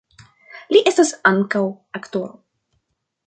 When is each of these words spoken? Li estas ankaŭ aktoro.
Li 0.75 0.81
estas 0.91 1.11
ankaŭ 1.33 1.63
aktoro. 1.99 2.33